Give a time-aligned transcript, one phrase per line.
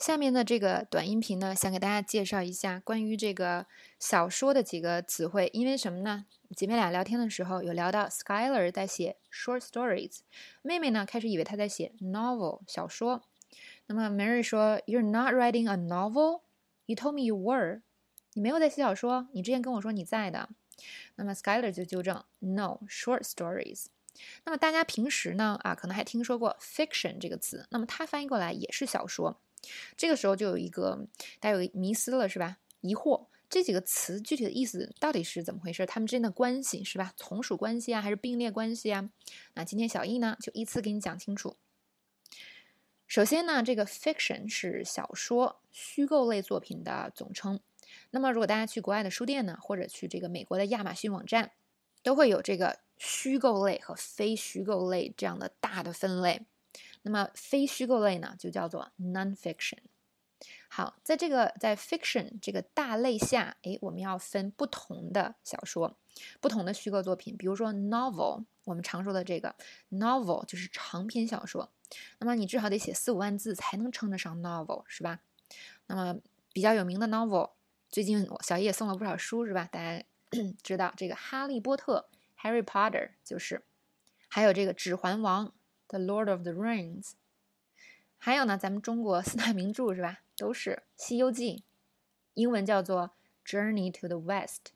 [0.00, 3.66] 下面的这个短音频呢，想给大家介绍一下关于这个
[3.98, 5.50] 小说的几个词汇。
[5.52, 6.24] 因为什么呢？
[6.56, 10.20] 姐妹俩聊天的时候有聊到，Skyler 在写 short stories，
[10.62, 13.24] 妹妹呢开始以为她在写 novel 小说。
[13.88, 16.40] 那么 Mary 说：“You're not writing a novel.
[16.86, 17.82] You told me you were.
[18.32, 20.48] 你没有在写小说，你之前跟我说你在的。”
[21.16, 23.88] 那么 Skyler 就纠正：“No, short stories。”
[24.46, 29.38] 那么大家平时呢啊，可能还听说过 fiction 这个词，那么它翻译过来也是小说。
[29.96, 31.06] 这个时候就有一个
[31.38, 32.58] 大家有迷思了，是吧？
[32.80, 35.84] 疑惑这几个词具体的意思到底是怎么回事？
[35.84, 37.12] 它们之间的关系是吧？
[37.16, 39.10] 从属关系啊，还是并列关系啊？
[39.54, 41.56] 那今天小易呢就依次给你讲清楚。
[43.06, 47.58] 首先呢，这个 fiction 是小说、虚构类作品的总称。
[48.10, 51.50] 那么如果大家去国外的书店呢，或者去这个美国的亚马逊网站，
[52.04, 56.46] 都会有这个虚构类和非虚构类这样的大的分类。
[57.02, 59.78] 那么非虚构类呢，就叫做 nonfiction。
[60.68, 65.98] 好，在这个在 fiction 这个大类下，哎，我们要分不同的小说，
[66.40, 67.36] 不同的虚构作品。
[67.36, 69.54] 比如说 novel，我们常说的这个
[69.90, 71.70] novel 就是长篇小说。
[72.18, 75.20] 那么你至少得写四五万字才能称得上 novel，是吧？
[75.88, 76.16] 那么
[76.52, 77.50] 比较有名的 novel，
[77.88, 79.68] 最近我小叶也送了不少书，是吧？
[79.72, 80.04] 大家
[80.62, 82.08] 知道这个《哈利波特》
[82.42, 83.64] （Harry Potter） 就是，
[84.28, 85.48] 还有这个《指环王》。
[85.90, 87.14] The Lord of the Rings，
[88.16, 90.20] 还有呢，咱们中国四大名著是吧？
[90.36, 91.56] 都是《西游记》，
[92.34, 93.10] 英文叫做
[93.50, 94.66] 《Journey to the West》，《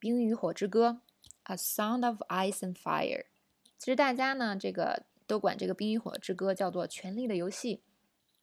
[0.00, 1.00] 冰与火之歌》
[1.52, 3.20] A Sound of Ice and Fire》。
[3.78, 7.76] 其实大家呢，这个都管这个《冰与火之歌》叫做《权力的游戏》，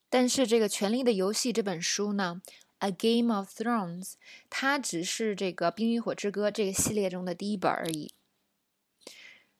[0.09, 2.41] 但是这个《权力的游戏》这本书呢，
[2.77, 4.11] 《A Game of Thrones》，
[4.49, 8.13] 它只是这个《冰与火之歌》这个系列中的第一本而已。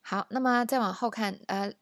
[0.00, 1.74] 好，那么再往后看，呃。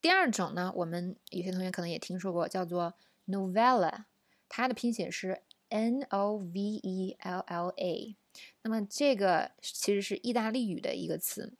[0.00, 2.94] 第二种呢，我们有些同学可能也听说过，叫做
[3.26, 4.04] novella，
[4.48, 8.16] 它的拼写是 n o v e l l a。
[8.62, 11.52] 那么这个其实是意大利语的一个词，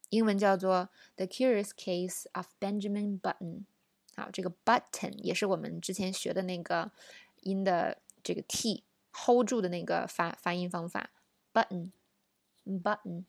[0.09, 3.59] 英文叫做《The Curious Case of Benjamin Button》。
[4.17, 6.91] 好，这个 Button 也是我们之前学的那个
[7.43, 11.11] 音的这个 T hold 住的那个发发音方法
[11.53, 13.25] ，Button，Button。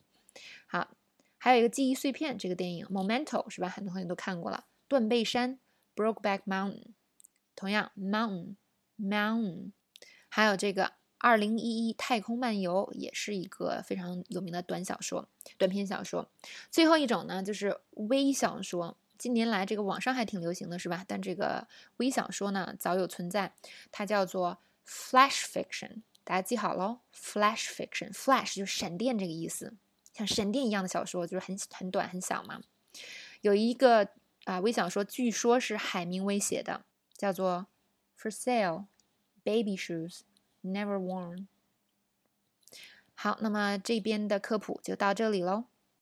[0.67, 0.95] 好，
[1.37, 3.69] 还有一个记忆碎片，这个电影《Memento》是吧？
[3.69, 5.59] 很多同学都看过了，《断背山》
[5.95, 6.93] （Brokeback Mountain）。
[7.55, 8.55] 同样，mount
[8.99, 9.71] mountain
[10.29, 10.83] 还有这个
[11.17, 15.27] 《二零一一太空漫游》也是一个非常有名的短小说、
[15.57, 16.29] 短篇小说。
[16.69, 18.97] 最后一种呢，就是微小说。
[19.17, 21.05] 近年来，这个网上还挺流行的，是吧？
[21.07, 21.67] 但这个
[21.97, 23.53] 微小说呢，早有存在，
[23.91, 24.57] 它叫做
[24.87, 26.01] Flash Fiction。
[26.23, 29.75] 大家记好喽，Flash Fiction，Flash 就是闪电这个意思，
[30.13, 32.61] 像闪电一样的小说，就是很很短很小嘛。
[33.41, 34.09] 有一个
[34.45, 36.83] 啊微小说，据说是海明威写的。
[37.21, 37.67] 叫做
[38.17, 38.87] For Sale
[39.43, 40.21] Baby Shoes
[40.63, 41.45] Never Worn。
[43.13, 45.65] 好，那么这边的科普就到这里喽。